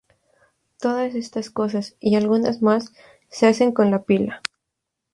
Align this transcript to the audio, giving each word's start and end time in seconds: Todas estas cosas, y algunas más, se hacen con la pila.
Todas 0.79 1.13
estas 1.13 1.51
cosas, 1.51 1.95
y 1.99 2.15
algunas 2.15 2.63
más, 2.63 2.91
se 3.29 3.45
hacen 3.45 3.71
con 3.71 3.91
la 3.91 4.01
pila. 4.01 4.41